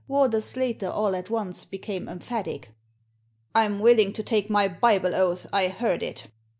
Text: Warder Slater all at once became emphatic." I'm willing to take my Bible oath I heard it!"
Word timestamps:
Warder 0.07 0.41
Slater 0.41 0.87
all 0.89 1.15
at 1.15 1.29
once 1.29 1.63
became 1.63 2.09
emphatic." 2.09 2.69
I'm 3.53 3.79
willing 3.79 4.13
to 4.13 4.23
take 4.23 4.49
my 4.49 4.67
Bible 4.67 5.13
oath 5.15 5.45
I 5.53 5.67
heard 5.67 6.01
it!" 6.01 6.25